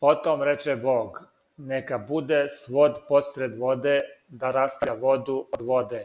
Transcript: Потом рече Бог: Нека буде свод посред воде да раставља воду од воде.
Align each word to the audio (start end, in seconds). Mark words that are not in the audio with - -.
Потом 0.00 0.42
рече 0.42 0.76
Бог: 0.76 1.28
Нека 1.58 1.98
буде 1.98 2.48
свод 2.48 3.08
посред 3.08 3.56
воде 3.56 4.02
да 4.28 4.52
раставља 4.52 4.94
воду 4.94 5.48
од 5.52 5.62
воде. 5.62 6.02